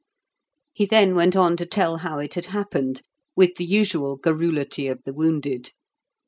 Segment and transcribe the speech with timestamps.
[0.73, 3.03] He then went on to tell how it had happened,
[3.35, 5.73] with the usual garrulity of the wounded.